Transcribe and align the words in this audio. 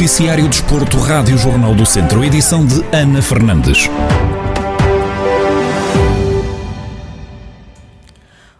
Noticiário 0.00 0.48
Desporto, 0.48 0.96
Rádio 0.96 1.36
Jornal 1.36 1.74
do 1.74 1.84
Centro, 1.84 2.24
edição 2.24 2.64
de 2.64 2.82
Ana 2.90 3.20
Fernandes. 3.20 3.86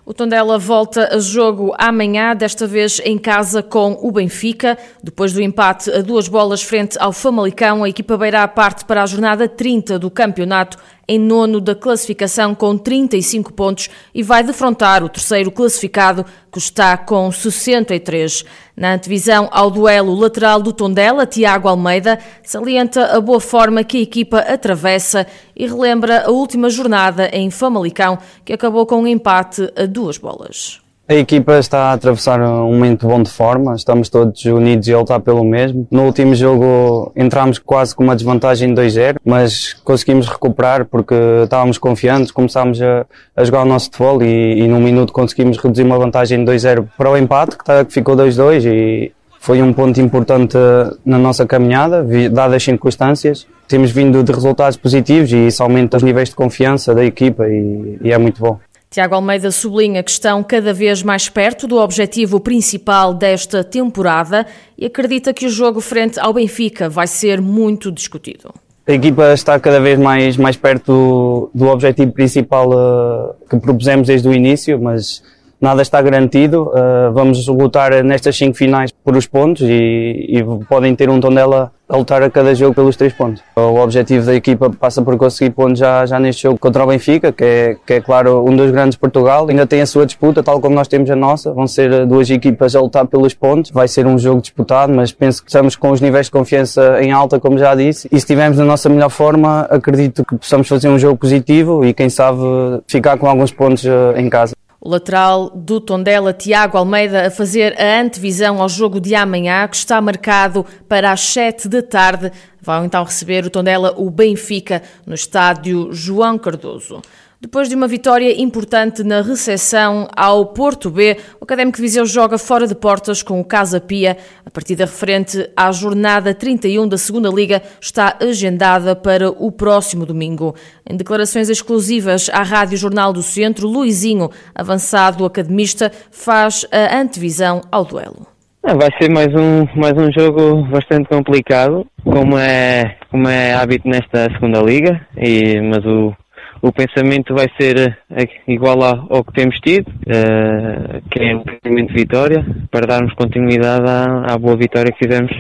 O 0.05 0.13
Tondela 0.13 0.59
volta 0.59 1.09
a 1.15 1.19
jogo 1.19 1.75
amanhã, 1.79 2.37
desta 2.37 2.67
vez 2.67 3.01
em 3.07 3.17
casa 3.17 3.63
com 3.63 3.97
o 4.03 4.13
Benfica. 4.13 4.77
Depois 5.03 5.33
do 5.33 5.41
empate 5.41 5.91
a 5.91 6.03
duas 6.03 6.29
bolas 6.29 6.63
frente 6.63 6.99
ao 7.01 7.11
Famalicão, 7.11 7.85
a 7.85 7.89
equipa 7.89 8.19
beira 8.19 8.43
a 8.43 8.49
parte 8.49 8.85
para 8.85 9.03
a 9.03 9.07
jornada 9.07 9.49
30 9.49 9.99
do 9.99 10.11
campeonato 10.11 10.77
em 11.11 11.19
nono 11.19 11.61
da 11.61 11.75
classificação 11.75 12.55
com 12.55 12.79
35 12.79 13.53
pontos 13.53 13.91
e 14.15 14.23
vai 14.23 14.45
defrontar 14.45 15.03
o 15.03 15.09
terceiro 15.09 15.51
classificado, 15.51 16.25
que 16.53 16.59
está 16.59 16.97
com 16.97 17.33
63. 17.33 18.45
Na 18.77 18.95
antevisão 18.95 19.49
ao 19.51 19.73
duelo 19.73 20.15
lateral 20.15 20.63
do 20.63 20.73
Tondela, 20.73 21.27
Tiago 21.27 21.67
Almeida 21.67 22.21
salienta 22.45 23.07
a 23.07 23.21
boa 23.21 23.41
forma 23.41 23.83
que 23.83 23.99
a 23.99 24.03
equipa 24.03 24.39
atravessa 24.39 25.27
e 25.57 25.67
relembra 25.67 26.27
a 26.27 26.31
última 26.31 26.71
jornada 26.71 27.29
em 27.33 27.51
Famalicão, 27.51 28.17
que 28.45 28.53
acabou 28.53 28.87
com 28.87 29.03
um 29.03 29.07
empate 29.09 29.69
a 29.77 29.87
duas 29.87 30.17
bolas. 30.17 30.81
A 31.11 31.15
equipa 31.17 31.59
está 31.59 31.87
a 31.87 31.93
atravessar 31.95 32.41
um 32.41 32.73
momento 32.73 33.09
bom 33.09 33.21
de 33.21 33.31
forma, 33.33 33.75
estamos 33.75 34.09
todos 34.09 34.45
unidos 34.45 34.87
e 34.87 34.95
a 34.95 34.99
lutar 35.01 35.19
pelo 35.19 35.43
mesmo. 35.43 35.85
No 35.91 36.05
último 36.05 36.37
jogo 36.37 37.11
entramos 37.17 37.59
quase 37.59 37.97
com 37.97 38.05
uma 38.05 38.15
desvantagem 38.15 38.73
de 38.73 38.81
2-0, 38.81 39.17
mas 39.25 39.75
conseguimos 39.83 40.29
recuperar 40.29 40.85
porque 40.85 41.17
estávamos 41.43 41.79
confiantes, 41.79 42.31
começámos 42.31 42.81
a, 42.81 43.05
a 43.35 43.43
jogar 43.43 43.63
o 43.63 43.65
nosso 43.65 43.87
futebol 43.87 44.23
e, 44.23 44.61
e 44.61 44.69
num 44.69 44.79
minuto 44.79 45.13
conseguimos 45.13 45.59
reduzir 45.59 45.83
uma 45.83 45.99
vantagem 45.99 46.45
de 46.45 46.53
2-0 46.53 46.87
para 46.97 47.11
o 47.11 47.17
empate, 47.17 47.59
que, 47.59 47.65
tá, 47.65 47.85
que 47.85 47.93
ficou 47.93 48.15
2-2 48.15 48.67
e 48.67 49.13
foi 49.41 49.61
um 49.63 49.73
ponto 49.73 50.01
importante 50.01 50.57
na 51.05 51.19
nossa 51.19 51.45
caminhada, 51.45 52.07
dadas 52.31 52.55
as 52.55 52.63
circunstâncias. 52.63 53.49
Temos 53.67 53.91
vindo 53.91 54.23
de 54.23 54.31
resultados 54.31 54.77
positivos 54.77 55.33
e 55.33 55.49
isso 55.49 55.61
aumenta 55.61 55.97
os 55.97 56.05
níveis 56.05 56.29
de 56.29 56.37
confiança 56.37 56.95
da 56.95 57.05
equipa 57.05 57.49
e, 57.49 57.99
e 58.01 58.13
é 58.13 58.19
muito 58.19 58.41
bom. 58.41 58.61
Tiago 58.91 59.15
Almeida 59.15 59.53
sublinha 59.53 60.03
que 60.03 60.11
estão 60.11 60.43
cada 60.43 60.75
vez 60.75 61.01
mais 61.01 61.29
perto 61.29 61.69
do 61.69 61.77
objetivo 61.77 62.41
principal 62.41 63.15
desta 63.15 63.63
temporada 63.63 64.45
e 64.77 64.85
acredita 64.85 65.33
que 65.33 65.47
o 65.47 65.49
jogo 65.49 65.81
frente 65.81 66.19
ao 66.19 66.33
Benfica 66.33 66.89
vai 66.89 67.07
ser 67.07 67.41
muito 67.41 67.93
discutido. 67.93 68.53
A 68.85 68.93
equipa 68.93 69.33
está 69.33 69.61
cada 69.61 69.79
vez 69.79 69.97
mais, 69.97 70.37
mais 70.37 70.57
perto 70.57 70.91
do, 70.93 71.51
do 71.55 71.69
objetivo 71.69 72.11
principal 72.11 72.69
uh, 72.71 73.33
que 73.49 73.57
propusemos 73.61 74.09
desde 74.09 74.29
o 74.29 74.33
início, 74.35 74.77
mas 74.83 75.23
nada 75.61 75.83
está 75.83 76.01
garantido. 76.01 76.71
Uh, 76.71 77.13
vamos 77.13 77.47
lutar 77.47 78.03
nestas 78.03 78.37
cinco 78.37 78.57
finais 78.57 78.91
por 78.93 79.17
os 79.17 79.27
pontos 79.27 79.63
e, 79.63 80.27
e, 80.29 80.45
podem 80.69 80.95
ter 80.95 81.11
um 81.11 81.21
Tondela 81.21 81.73
a 81.89 81.97
lutar 81.97 82.23
a 82.23 82.31
cada 82.31 82.55
jogo 82.55 82.75
pelos 82.75 82.97
três 82.97 83.13
pontos. 83.13 83.43
O 83.57 83.81
objetivo 83.81 84.25
da 84.25 84.35
equipa 84.35 84.71
passa 84.71 85.03
por 85.03 85.17
conseguir 85.17 85.51
pontos 85.51 85.81
já, 85.81 86.07
já 86.07 86.21
neste 86.21 86.45
jogo 86.45 86.57
contra 86.57 86.85
o 86.85 86.87
Benfica, 86.87 87.33
que 87.33 87.45
é, 87.45 87.77
que 87.85 87.95
é 87.95 88.01
claro 88.01 88.45
um 88.49 88.55
dos 88.55 88.71
grandes 88.71 88.95
de 88.95 89.01
Portugal. 89.01 89.49
Ainda 89.49 89.67
tem 89.67 89.81
a 89.81 89.87
sua 89.87 90.07
disputa, 90.07 90.41
tal 90.41 90.61
como 90.61 90.75
nós 90.75 90.87
temos 90.87 91.11
a 91.11 91.17
nossa. 91.17 91.53
Vão 91.53 91.67
ser 91.67 92.07
duas 92.07 92.31
equipas 92.31 92.77
a 92.77 92.81
lutar 92.81 93.07
pelos 93.07 93.35
pontos. 93.35 93.73
Vai 93.73 93.89
ser 93.89 94.07
um 94.07 94.17
jogo 94.17 94.41
disputado, 94.41 94.93
mas 94.93 95.11
penso 95.11 95.43
que 95.43 95.51
estamos 95.51 95.75
com 95.75 95.91
os 95.91 96.01
níveis 96.01 96.27
de 96.27 96.33
confiança 96.33 97.03
em 97.03 97.11
alta, 97.11 97.41
como 97.41 97.59
já 97.59 97.75
disse. 97.75 98.07
E 98.07 98.11
se 98.11 98.19
estivermos 98.19 98.57
na 98.57 98.65
nossa 98.65 98.89
melhor 98.89 99.11
forma, 99.11 99.63
acredito 99.63 100.25
que 100.25 100.37
possamos 100.37 100.69
fazer 100.69 100.89
um 100.89 100.99
jogo 100.99 101.19
positivo 101.19 101.85
e 101.85 101.93
quem 101.93 102.09
sabe 102.09 102.39
ficar 102.87 103.19
com 103.19 103.29
alguns 103.29 103.51
pontos 103.51 103.85
eh, 103.85 103.91
em 104.17 104.31
casa. 104.31 104.55
O 104.83 104.89
lateral 104.89 105.51
do 105.51 105.79
Tondela, 105.79 106.33
Tiago 106.33 106.79
Almeida, 106.79 107.27
a 107.27 107.31
fazer 107.31 107.79
a 107.79 108.01
antevisão 108.01 108.63
ao 108.63 108.69
jogo 108.69 108.99
de 108.99 109.15
amanhã, 109.15 109.69
que 109.69 109.77
está 109.77 110.01
marcado 110.01 110.65
para 110.89 111.13
as 111.13 111.21
7 111.21 111.69
da 111.69 111.83
tarde. 111.83 112.33
Vão 112.63 112.87
então 112.87 113.05
receber 113.05 113.45
o 113.45 113.51
Tondela 113.51 113.95
o 113.99 114.09
Benfica 114.09 114.83
no 115.05 115.15
estádio 115.15 115.93
João 115.93 116.39
Cardoso. 116.39 117.03
Depois 117.43 117.71
de 117.71 117.75
uma 117.75 117.89
vitória 117.89 118.39
importante 118.39 119.03
na 119.03 119.23
recepção 119.23 120.07
ao 120.15 120.53
Porto 120.53 120.91
B, 120.91 121.17
o 121.41 121.45
Académico 121.45 121.77
de 121.77 121.83
Viseu 121.83 122.05
joga 122.05 122.37
fora 122.37 122.67
de 122.67 122.75
portas 122.75 123.23
com 123.23 123.41
o 123.41 123.45
Casa 123.45 123.81
Pia. 123.81 124.19
A 124.45 124.51
partida 124.51 124.85
referente 124.85 125.49
à 125.57 125.73
jornada 125.73 126.35
31 126.35 126.87
da 126.87 126.99
Segunda 126.99 127.31
Liga 127.31 127.63
está 127.81 128.15
agendada 128.21 128.95
para 128.95 129.31
o 129.31 129.51
próximo 129.51 130.05
domingo. 130.05 130.55
Em 130.87 130.99
declarações 130.99 131.49
exclusivas 131.49 132.29
à 132.29 132.43
Rádio 132.43 132.77
Jornal 132.77 133.11
do 133.11 133.23
Centro, 133.23 133.67
Luizinho, 133.67 134.29
avançado 134.55 135.25
academista, 135.25 135.91
faz 136.11 136.67
a 136.71 137.01
antevisão 137.01 137.63
ao 137.73 137.87
duelo. 137.87 138.27
Ah, 138.63 138.75
vai 138.75 138.91
ser 139.01 139.11
mais 139.11 139.29
um, 139.29 139.65
mais 139.81 139.95
um 139.97 140.13
jogo 140.13 140.69
bastante 140.69 141.09
complicado, 141.09 141.87
como 142.05 142.37
é, 142.37 142.99
como 143.11 143.27
é 143.27 143.55
hábito 143.55 143.89
nesta 143.89 144.31
segunda 144.35 144.61
liga, 144.61 145.01
e, 145.17 145.59
mas 145.63 145.83
o, 145.87 146.15
o 146.63 146.73
pensamento 146.73 147.35
vai 147.35 147.47
ser 147.59 147.99
eh, 148.11 148.29
igual 148.47 148.83
ao 148.83 149.25
que 149.25 149.33
temos 149.33 149.57
tido, 149.61 149.89
uh, 149.89 151.01
que 151.11 151.23
é 151.23 151.35
um 151.35 151.43
pensamento 151.43 151.89
de 151.89 151.95
vitória, 151.95 152.45
para 152.71 152.87
darmos 152.87 153.15
continuidade 153.15 153.89
à, 153.89 154.35
à 154.35 154.39
boa 154.39 154.57
vitória 154.57 154.93
que 154.93 155.05
fizemos 155.05 155.33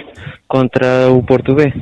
contra 0.48 1.10
o 1.10 1.22
Porto 1.22 1.54
B. 1.54 1.72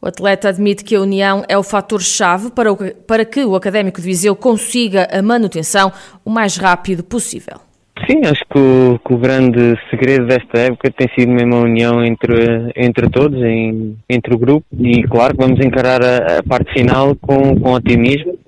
O 0.00 0.06
atleta 0.06 0.48
admite 0.48 0.84
que 0.84 0.94
a 0.94 1.00
união 1.00 1.44
é 1.48 1.56
o 1.58 1.62
fator-chave 1.62 2.50
para, 2.50 2.74
para 3.06 3.24
que 3.24 3.44
o 3.44 3.56
Académico 3.56 4.00
de 4.00 4.06
Viseu 4.06 4.36
consiga 4.36 5.08
a 5.10 5.20
manutenção 5.20 5.92
o 6.24 6.30
mais 6.30 6.56
rápido 6.56 7.02
possível. 7.02 7.65
Sim, 8.04 8.20
acho 8.26 8.44
que 8.50 8.58
o, 8.58 8.98
que 9.04 9.14
o, 9.14 9.18
grande 9.18 9.74
segredo 9.88 10.26
desta 10.26 10.58
época 10.58 10.90
tem 10.90 11.08
sido 11.18 11.32
mesmo 11.32 11.56
a 11.56 11.60
união 11.60 12.04
entre, 12.04 12.70
entre 12.76 13.08
todos, 13.08 13.42
em, 13.42 13.96
entre 14.08 14.34
o 14.34 14.38
grupo, 14.38 14.66
e 14.78 15.02
claro 15.04 15.34
que 15.34 15.42
vamos 15.42 15.64
encarar 15.64 16.02
a, 16.04 16.38
a 16.38 16.42
parte 16.42 16.72
final 16.74 17.16
com, 17.16 17.58
com 17.58 17.72
otimismo, 17.72 18.38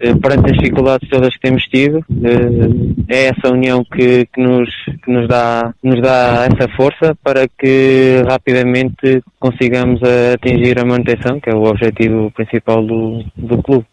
eh, 0.00 0.14
perante 0.20 0.52
as 0.52 0.58
dificuldades 0.58 1.08
todas 1.08 1.34
que 1.34 1.40
temos 1.40 1.64
tido, 1.64 2.04
eh, 2.10 3.08
é 3.08 3.24
essa 3.28 3.52
união 3.52 3.82
que, 3.84 4.26
que, 4.26 4.40
nos, 4.40 4.68
que 5.02 5.10
nos, 5.10 5.26
dá, 5.28 5.72
nos 5.82 6.02
dá 6.02 6.46
essa 6.46 6.68
força 6.76 7.16
para 7.22 7.48
que 7.48 8.22
rapidamente 8.28 9.22
consigamos 9.40 10.00
atingir 10.34 10.78
a 10.78 10.84
manutenção, 10.84 11.40
que 11.40 11.48
é 11.48 11.54
o 11.54 11.64
objetivo 11.64 12.30
principal 12.32 12.84
do, 12.84 13.24
do 13.34 13.62
clube. 13.62 13.86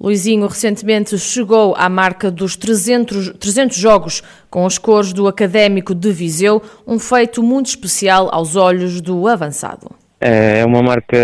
Luizinho 0.00 0.46
recentemente 0.46 1.18
chegou 1.18 1.74
à 1.76 1.88
marca 1.88 2.30
dos 2.30 2.56
300, 2.56 3.30
300 3.30 3.76
jogos 3.76 4.22
com 4.48 4.64
as 4.64 4.78
cores 4.78 5.12
do 5.12 5.26
Académico 5.26 5.92
de 5.92 6.12
Viseu, 6.12 6.62
um 6.86 7.00
feito 7.00 7.42
muito 7.42 7.66
especial 7.66 8.28
aos 8.32 8.54
olhos 8.54 9.00
do 9.00 9.26
avançado. 9.26 9.90
É 10.20 10.64
uma 10.64 10.82
marca 10.82 11.16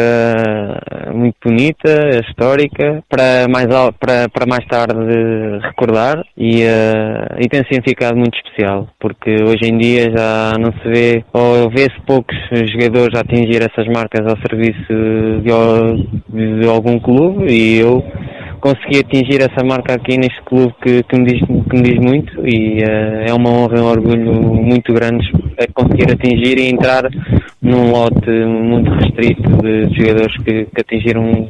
muito 1.13 1.35
bonita, 1.45 2.21
histórica, 2.29 3.03
para 3.09 3.49
mais, 3.49 3.67
para, 3.99 4.29
para 4.29 4.47
mais 4.47 4.65
tarde 4.67 4.95
recordar 5.63 6.25
e, 6.37 6.63
uh, 6.63 7.41
e 7.41 7.49
tem 7.49 7.65
significado 7.65 8.17
muito 8.17 8.37
especial, 8.39 8.89
porque 9.01 9.35
hoje 9.43 9.65
em 9.65 9.79
dia 9.79 10.13
já 10.17 10.53
não 10.61 10.73
se 10.73 10.89
vê, 10.89 11.25
ou 11.33 11.69
vê-se 11.71 12.01
poucos 12.07 12.37
jogadores 12.73 13.17
a 13.17 13.23
atingir 13.23 13.63
essas 13.63 13.87
marcas 13.89 14.21
ao 14.29 14.37
serviço 14.39 14.93
de, 15.43 16.61
de 16.61 16.69
algum 16.69 16.99
clube 17.01 17.47
e 17.51 17.81
eu 17.81 18.01
consegui 18.65 19.01
atingir 19.01 19.43
essa 19.43 19.63
marca 19.63 19.93
aqui 19.93 20.17
neste 20.17 20.41
clube 20.43 20.75
que, 20.81 21.03
que, 21.03 21.19
me, 21.19 21.27
diz, 21.27 21.41
que 21.41 21.77
me 21.77 21.83
diz 21.83 21.99
muito 21.99 22.49
e 22.49 22.83
uh, 22.83 23.29
é 23.29 23.35
uma 23.35 23.51
honra 23.51 23.77
e 23.77 23.81
um 23.83 23.91
orgulho 23.91 24.33
muito 24.43 24.95
grandes 24.95 25.31
conseguir 25.75 26.11
atingir 26.11 26.59
e 26.59 26.71
entrar 26.71 27.03
num 27.61 27.91
lote 27.91 28.31
muito 28.31 28.91
restrito 28.95 29.43
de 29.59 29.95
jogadores 29.95 30.35
que, 30.39 30.65
que 30.65 30.81
atingiram 30.81 31.47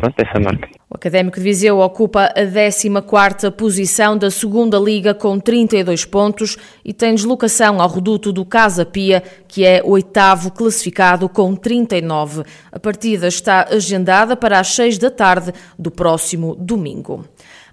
pronto, 0.00 0.14
essa 0.18 0.40
marca. 0.40 0.79
Académico 1.00 1.38
de 1.38 1.44
Viseu 1.44 1.78
ocupa 1.78 2.26
a 2.26 2.42
14ª 2.42 3.50
posição 3.50 4.18
da 4.18 4.30
segunda 4.30 4.78
Liga 4.78 5.14
com 5.14 5.40
32 5.40 6.04
pontos 6.04 6.58
e 6.84 6.92
tem 6.92 7.14
deslocação 7.14 7.80
ao 7.80 7.88
reduto 7.88 8.30
do 8.30 8.44
Casa 8.44 8.84
Pia, 8.84 9.22
que 9.48 9.64
é 9.64 9.80
oitavo 9.82 10.50
classificado 10.50 11.26
com 11.26 11.56
39. 11.56 12.42
A 12.70 12.78
partida 12.78 13.28
está 13.28 13.66
agendada 13.70 14.36
para 14.36 14.60
as 14.60 14.74
6 14.74 14.98
da 14.98 15.10
tarde 15.10 15.54
do 15.78 15.90
próximo 15.90 16.54
domingo. 16.54 17.24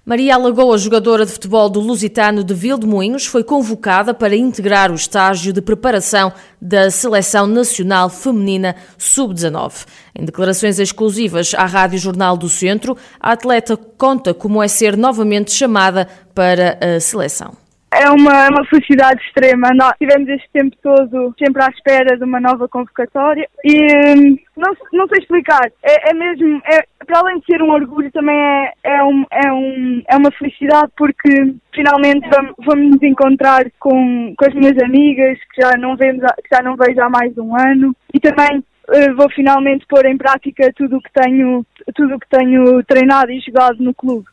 Maria 0.08 0.36
Alagoa, 0.36 0.78
jogadora 0.78 1.26
de 1.26 1.32
futebol 1.32 1.68
do 1.68 1.80
Lusitano 1.80 2.42
de 2.42 2.54
Vildemoinhos, 2.54 3.26
foi 3.26 3.44
convocada 3.44 4.14
para 4.14 4.34
integrar 4.34 4.90
o 4.90 4.94
estágio 4.94 5.52
de 5.52 5.60
preparação 5.60 6.32
da 6.58 6.90
Seleção 6.90 7.46
Nacional 7.46 8.08
Feminina 8.08 8.74
Sub-19. 8.96 9.84
Em 10.18 10.24
declarações 10.24 10.78
exclusivas 10.78 11.52
à 11.54 11.66
Rádio 11.66 11.98
Jornal 11.98 12.38
do 12.38 12.48
Centro, 12.48 12.96
a 13.20 13.32
atleta 13.32 13.76
conta 13.76 14.32
como 14.32 14.62
é 14.62 14.66
ser 14.66 14.96
novamente 14.96 15.52
chamada 15.52 16.08
para 16.34 16.78
a 16.80 16.98
seleção. 17.00 17.67
É 17.90 18.10
uma, 18.10 18.46
é 18.46 18.48
uma 18.50 18.64
felicidade 18.66 19.20
extrema. 19.22 19.70
Nós 19.74 19.92
tivemos 19.98 20.28
este 20.28 20.48
tempo 20.52 20.76
todo 20.82 21.34
sempre 21.38 21.62
à 21.62 21.68
espera 21.68 22.16
de 22.16 22.24
uma 22.24 22.40
nova 22.40 22.68
convocatória 22.68 23.48
e 23.64 23.74
hum, 23.74 24.38
não, 24.56 24.72
não 24.92 25.08
sei 25.08 25.22
explicar. 25.22 25.70
É, 25.82 26.10
é 26.10 26.14
mesmo, 26.14 26.60
é, 26.66 26.84
para 27.06 27.20
além 27.20 27.38
de 27.38 27.46
ser 27.46 27.62
um 27.62 27.70
orgulho, 27.70 28.10
também 28.12 28.38
é, 28.38 28.72
é, 28.84 29.02
um, 29.02 29.24
é, 29.30 29.52
um, 29.52 30.02
é 30.06 30.16
uma 30.16 30.30
felicidade 30.32 30.92
porque 30.96 31.54
finalmente 31.74 32.28
vamos, 32.28 32.54
vamos 32.58 32.90
nos 32.90 33.02
encontrar 33.02 33.64
com, 33.80 34.34
com 34.36 34.44
as 34.44 34.54
minhas 34.54 34.76
amigas 34.82 35.38
que 35.54 35.62
já 35.62 35.76
não 35.78 35.96
vemos, 35.96 36.22
que 36.22 36.54
já 36.54 36.62
não 36.62 36.76
vejo 36.76 37.00
há 37.00 37.08
mais 37.08 37.34
de 37.34 37.40
um 37.40 37.56
ano 37.56 37.96
e 38.12 38.20
também 38.20 38.58
uh, 38.58 39.16
vou 39.16 39.30
finalmente 39.30 39.86
pôr 39.88 40.04
em 40.06 40.16
prática 40.18 40.70
tudo 40.76 40.98
o 40.98 41.00
que 41.00 41.10
tenho, 41.12 41.64
tudo 41.94 42.16
o 42.16 42.20
que 42.20 42.28
tenho 42.28 42.82
treinado 42.84 43.30
e 43.30 43.40
jogado 43.40 43.82
no 43.82 43.94
clube. 43.94 44.26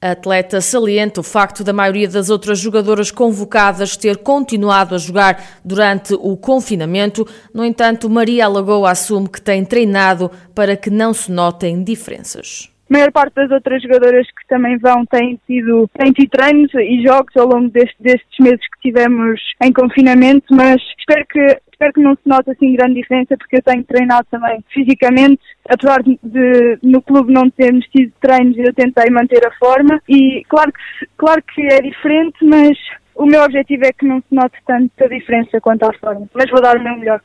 A 0.00 0.10
atleta 0.10 0.60
salienta 0.60 1.20
o 1.20 1.24
facto 1.24 1.64
da 1.64 1.72
maioria 1.72 2.06
das 2.06 2.28
outras 2.28 2.58
jogadoras 2.58 3.10
convocadas 3.10 3.96
ter 3.96 4.18
continuado 4.18 4.94
a 4.94 4.98
jogar 4.98 5.42
durante 5.64 6.12
o 6.14 6.36
confinamento. 6.36 7.26
No 7.52 7.64
entanto, 7.64 8.10
Maria 8.10 8.44
Alagoa 8.44 8.90
assume 8.90 9.28
que 9.28 9.40
tem 9.40 9.64
treinado 9.64 10.30
para 10.54 10.76
que 10.76 10.90
não 10.90 11.14
se 11.14 11.32
notem 11.32 11.82
diferenças. 11.82 12.70
A 12.88 12.92
maior 12.92 13.10
parte 13.10 13.34
das 13.34 13.50
outras 13.50 13.82
jogadoras 13.82 14.26
que 14.26 14.46
também 14.46 14.78
vão 14.78 15.04
têm 15.06 15.40
tido, 15.44 15.88
têm 15.98 16.12
tido 16.12 16.30
treinos 16.30 16.72
e 16.74 17.02
jogos 17.02 17.34
ao 17.36 17.48
longo 17.48 17.68
deste, 17.70 17.96
destes 17.98 18.38
meses 18.38 18.60
que 18.60 18.90
tivemos 18.90 19.40
em 19.60 19.72
confinamento, 19.72 20.54
mas 20.54 20.80
espero 20.98 21.26
que 21.28 21.60
espero 21.76 21.92
que 21.92 22.00
não 22.00 22.14
se 22.14 22.22
note 22.24 22.50
assim 22.50 22.74
grande 22.74 22.94
diferença 22.94 23.36
porque 23.36 23.56
eu 23.56 23.62
tenho 23.62 23.84
treinado 23.84 24.26
também 24.30 24.64
fisicamente, 24.72 25.42
apesar 25.68 26.02
de, 26.02 26.18
de 26.22 26.78
no 26.82 27.02
clube 27.02 27.32
não 27.32 27.50
termos 27.50 27.84
tido 27.86 28.12
treinos, 28.20 28.56
eu 28.58 28.74
tentei 28.74 29.10
manter 29.10 29.46
a 29.46 29.52
forma 29.58 30.00
e 30.08 30.42
claro 30.48 30.72
que, 30.72 31.06
claro 31.16 31.42
que 31.42 31.62
é 31.62 31.82
diferente, 31.82 32.38
mas 32.42 32.76
o 33.14 33.26
meu 33.26 33.42
objetivo 33.42 33.84
é 33.84 33.92
que 33.92 34.06
não 34.06 34.18
se 34.20 34.34
note 34.34 34.56
tanta 34.66 35.08
diferença 35.08 35.60
quanto 35.60 35.84
à 35.84 35.92
forma, 35.92 36.26
mas 36.34 36.50
vou 36.50 36.60
dar 36.60 36.76
o 36.76 36.82
meu 36.82 36.96
melhor. 36.96 37.20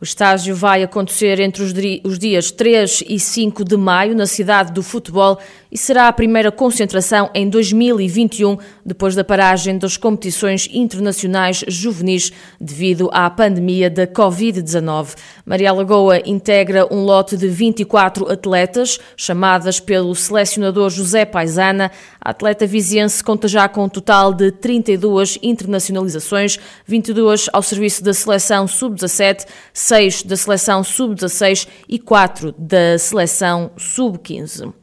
O 0.00 0.04
estágio 0.04 0.56
vai 0.56 0.82
acontecer 0.82 1.38
entre 1.38 1.62
os 1.62 2.18
dias 2.18 2.50
3 2.50 3.04
e 3.08 3.20
5 3.20 3.64
de 3.64 3.76
maio 3.76 4.16
na 4.16 4.26
cidade 4.26 4.72
do 4.72 4.82
futebol 4.82 5.38
e 5.72 5.78
será 5.78 6.06
a 6.06 6.12
primeira 6.12 6.52
concentração 6.52 7.30
em 7.34 7.48
2021, 7.48 8.58
depois 8.84 9.14
da 9.14 9.24
paragem 9.24 9.78
das 9.78 9.96
competições 9.96 10.68
internacionais 10.70 11.64
juvenis 11.66 12.30
devido 12.60 13.08
à 13.10 13.30
pandemia 13.30 13.88
da 13.88 14.06
Covid-19. 14.06 15.16
Maria 15.46 15.72
Lagoa 15.72 16.20
integra 16.26 16.86
um 16.92 17.02
lote 17.02 17.38
de 17.38 17.48
24 17.48 18.30
atletas, 18.30 19.00
chamadas 19.16 19.80
pelo 19.80 20.14
selecionador 20.14 20.90
José 20.90 21.24
Paisana. 21.24 21.90
A 22.20 22.30
atleta 22.30 22.66
viziense 22.66 23.24
conta 23.24 23.48
já 23.48 23.66
com 23.66 23.84
um 23.84 23.88
total 23.88 24.34
de 24.34 24.52
32 24.52 25.38
internacionalizações, 25.42 26.58
22 26.86 27.48
ao 27.50 27.62
serviço 27.62 28.04
da 28.04 28.12
seleção 28.12 28.68
sub-17, 28.68 29.46
6 29.72 30.24
da 30.24 30.36
seleção 30.36 30.84
sub-16 30.84 31.66
e 31.88 31.98
4 31.98 32.54
da 32.58 32.98
seleção 32.98 33.70
sub-15. 33.78 34.74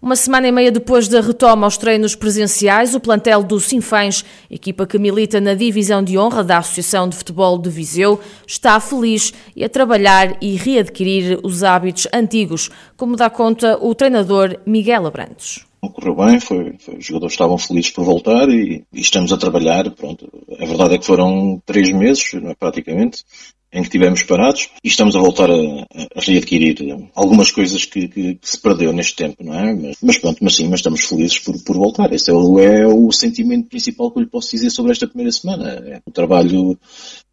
Uma 0.00 0.14
semana 0.14 0.46
e 0.46 0.52
meia 0.52 0.70
depois 0.70 1.08
da 1.08 1.20
retoma 1.20 1.66
aos 1.66 1.76
treinos 1.76 2.14
presenciais, 2.14 2.94
o 2.94 3.00
plantel 3.00 3.42
do 3.42 3.58
Sinfãs, 3.58 4.24
equipa 4.48 4.86
que 4.86 4.96
milita 4.96 5.40
na 5.40 5.54
divisão 5.54 6.04
de 6.04 6.16
honra 6.16 6.44
da 6.44 6.58
Associação 6.58 7.08
de 7.08 7.16
Futebol 7.16 7.58
de 7.58 7.68
Viseu, 7.68 8.20
está 8.46 8.78
feliz 8.78 9.34
e 9.56 9.64
a 9.64 9.68
trabalhar 9.68 10.36
e 10.40 10.54
readquirir 10.54 11.40
os 11.42 11.64
hábitos 11.64 12.06
antigos, 12.14 12.70
como 12.96 13.16
dá 13.16 13.28
conta 13.28 13.76
o 13.80 13.92
treinador 13.92 14.56
Miguel 14.64 15.04
Abrantes 15.04 15.66
correu 15.92 16.14
bem, 16.14 16.40
foi, 16.40 16.74
foi, 16.78 16.96
os 16.96 17.06
jogadores 17.06 17.34
estavam 17.34 17.56
felizes 17.56 17.90
por 17.90 18.04
voltar 18.04 18.48
e, 18.48 18.84
e, 18.92 19.00
estamos 19.00 19.32
a 19.32 19.36
trabalhar. 19.36 19.88
Pronto, 19.92 20.28
a 20.60 20.64
verdade 20.64 20.94
é 20.94 20.98
que 20.98 21.06
foram 21.06 21.62
três 21.64 21.90
meses, 21.92 22.34
é, 22.34 22.54
praticamente, 22.54 23.24
em 23.72 23.80
que 23.80 23.88
estivemos 23.88 24.22
parados 24.22 24.70
e 24.82 24.88
estamos 24.88 25.14
a 25.14 25.20
voltar 25.20 25.50
a, 25.50 25.54
a 25.54 26.20
readquirir 26.20 26.76
algumas 27.14 27.50
coisas 27.50 27.84
que, 27.84 28.08
que, 28.08 28.38
se 28.42 28.58
perdeu 28.58 28.92
neste 28.92 29.14
tempo, 29.16 29.44
não 29.44 29.54
é? 29.54 29.74
Mas, 29.74 29.96
mas, 30.02 30.18
pronto, 30.18 30.38
mas 30.42 30.56
sim, 30.56 30.68
mas 30.68 30.80
estamos 30.80 31.04
felizes 31.04 31.38
por, 31.38 31.62
por 31.62 31.76
voltar. 31.76 32.12
Esse 32.12 32.30
é 32.30 32.34
o, 32.34 32.58
é 32.58 32.86
o 32.86 33.12
sentimento 33.12 33.68
principal 33.68 34.10
que 34.10 34.18
eu 34.18 34.22
lhe 34.22 34.28
posso 34.28 34.50
dizer 34.50 34.70
sobre 34.70 34.92
esta 34.92 35.06
primeira 35.06 35.30
semana. 35.30 35.68
É, 35.86 36.00
o 36.06 36.10
trabalho, 36.10 36.78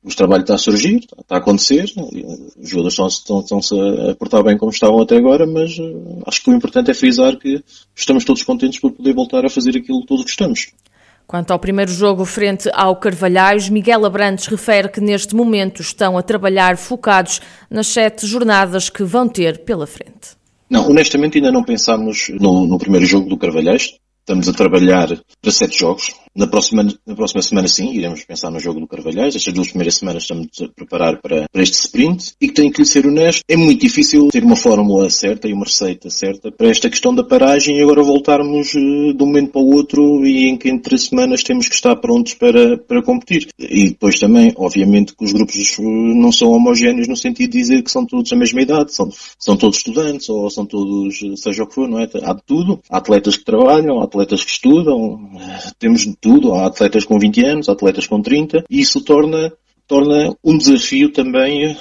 o 0.03 0.15
trabalho 0.15 0.41
está 0.41 0.55
a 0.55 0.59
surgir, 0.59 0.97
está 0.97 1.35
a 1.35 1.37
acontecer, 1.37 1.85
os 2.57 2.69
jogadores 2.69 2.93
estão, 2.93 3.07
estão, 3.07 3.39
estão-se 3.39 3.75
a 4.09 4.15
portar 4.15 4.43
bem 4.43 4.57
como 4.57 4.71
estavam 4.71 5.01
até 5.01 5.15
agora, 5.15 5.47
mas 5.47 5.77
uh, 5.77 6.21
acho 6.27 6.43
que 6.43 6.49
o 6.49 6.53
importante 6.53 6.91
é 6.91 6.93
frisar 6.93 7.37
que 7.37 7.63
estamos 7.95 8.25
todos 8.25 8.43
contentes 8.43 8.79
por 8.79 8.91
poder 8.91 9.13
voltar 9.13 9.45
a 9.45 9.49
fazer 9.49 9.77
aquilo 9.77 10.05
que 10.05 10.13
estamos. 10.29 10.67
Quanto 11.27 11.51
ao 11.51 11.59
primeiro 11.59 11.91
jogo 11.91 12.23
frente 12.23 12.69
ao 12.73 12.95
Carvalhais, 12.95 13.67
Miguel 13.67 14.05
Abrantes 14.05 14.45
refere 14.45 14.89
que 14.89 15.01
neste 15.01 15.35
momento 15.35 15.81
estão 15.81 16.17
a 16.17 16.21
trabalhar 16.21 16.77
focados 16.77 17.41
nas 17.69 17.87
sete 17.87 18.27
jornadas 18.27 18.89
que 18.89 19.03
vão 19.03 19.27
ter 19.27 19.59
pela 19.59 19.87
frente. 19.87 20.35
Não, 20.69 20.87
honestamente 20.89 21.37
ainda 21.37 21.51
não 21.51 21.63
pensámos 21.63 22.29
no, 22.39 22.67
no 22.67 22.77
primeiro 22.77 23.05
jogo 23.05 23.27
do 23.27 23.37
Carvalhais. 23.37 23.95
Estamos 24.19 24.47
a 24.47 24.53
trabalhar 24.53 25.07
para 25.41 25.51
sete 25.51 25.77
jogos. 25.77 26.13
Na 26.35 26.47
próxima, 26.47 26.83
na 26.83 27.15
próxima 27.15 27.41
semana, 27.41 27.65
sim, 27.69 27.93
iremos 27.93 28.25
pensar 28.25 28.51
no 28.51 28.59
jogo 28.59 28.81
do 28.81 28.87
Carvalhais. 28.87 29.37
Estas 29.37 29.53
duas 29.53 29.69
primeiras 29.69 29.95
semanas 29.95 30.23
estamos 30.23 30.49
a 30.61 30.67
preparar 30.67 31.21
para, 31.21 31.47
para 31.49 31.63
este 31.63 31.75
sprint. 31.75 32.33
E 32.41 32.49
que 32.49 32.53
tenho 32.53 32.69
que 32.69 32.81
lhe 32.81 32.85
ser 32.85 33.07
honesto, 33.07 33.41
é 33.47 33.55
muito 33.55 33.79
difícil 33.79 34.27
ter 34.27 34.43
uma 34.43 34.57
fórmula 34.57 35.09
certa 35.09 35.47
e 35.47 35.53
uma 35.53 35.63
receita 35.63 36.09
certa 36.09 36.51
para 36.51 36.67
esta 36.67 36.89
questão 36.89 37.15
da 37.15 37.23
paragem 37.23 37.77
e 37.77 37.81
agora 37.81 38.03
voltarmos 38.03 38.73
uh, 38.73 39.13
de 39.13 39.23
um 39.23 39.27
momento 39.27 39.51
para 39.51 39.61
o 39.61 39.73
outro 39.73 40.25
e 40.25 40.49
em 40.49 40.57
que 40.57 40.67
entre 40.67 40.97
semanas 40.97 41.41
temos 41.41 41.69
que 41.69 41.75
estar 41.75 41.95
prontos 41.95 42.33
para, 42.33 42.77
para 42.79 43.01
competir. 43.01 43.47
E 43.57 43.91
depois 43.91 44.19
também, 44.19 44.51
obviamente, 44.57 45.15
que 45.15 45.23
os 45.23 45.31
grupos 45.31 45.77
uh, 45.79 45.83
não 45.83 46.33
são 46.33 46.49
homogéneos 46.49 47.07
no 47.07 47.15
sentido 47.15 47.51
de 47.51 47.59
dizer 47.59 47.81
que 47.81 47.91
são 47.91 48.05
todos 48.05 48.29
da 48.29 48.35
mesma 48.35 48.61
idade, 48.61 48.93
são, 48.93 49.09
são 49.39 49.55
todos 49.55 49.77
estudantes 49.77 50.27
ou 50.27 50.49
são 50.49 50.65
todos, 50.65 51.17
seja 51.37 51.63
o 51.63 51.67
que 51.67 51.75
for, 51.75 51.87
não 51.87 51.99
é? 51.99 52.09
Há 52.23 52.33
de 52.33 52.43
tudo. 52.45 52.81
Há 52.89 52.97
atletas 52.97 53.37
que 53.37 53.45
trabalham, 53.45 54.01
há 54.01 54.03
atletas 54.03 54.43
que 54.43 54.51
estudam, 54.51 55.29
temos 55.79 56.05
tudo. 56.25 56.55
Há 56.55 56.65
atletas 56.65 57.05
com 57.05 57.19
20 57.19 57.45
anos, 57.45 57.69
atletas 57.69 58.07
com 58.07 58.19
30, 58.19 58.65
e 58.67 58.81
isso 58.81 58.99
torna 59.01 59.53
torna 59.87 60.35
um 60.43 60.57
desafio 60.57 61.11
também, 61.11 61.65
eh, 61.65 61.77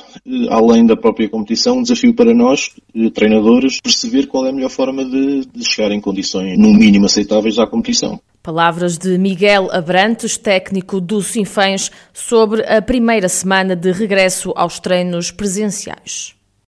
além 0.50 0.84
da 0.84 0.94
própria 0.94 1.26
competição, 1.26 1.78
um 1.78 1.82
desafio 1.82 2.14
para 2.14 2.34
nós, 2.34 2.68
eh, 2.94 3.08
treinadores, 3.08 3.80
perceber 3.80 4.26
qual 4.26 4.44
é 4.44 4.50
a 4.50 4.52
melhor 4.52 4.68
forma 4.68 5.02
de, 5.02 5.46
de 5.46 5.64
chegar 5.64 5.90
em 5.90 6.02
condições, 6.02 6.58
no 6.58 6.68
mínimo, 6.68 7.06
aceitáveis 7.06 7.58
à 7.58 7.66
competição. 7.66 8.20
Palavras 8.42 8.98
de 8.98 9.16
Miguel 9.16 9.70
Abrantes, 9.72 10.36
técnico 10.36 11.00
do 11.00 11.22
Sinfãs, 11.22 11.90
sobre 12.12 12.60
a 12.66 12.82
primeira 12.82 13.26
semana 13.26 13.74
de 13.74 13.90
regresso 13.90 14.52
aos 14.54 14.78
treinos 14.78 15.30
presenciais. 15.30 16.33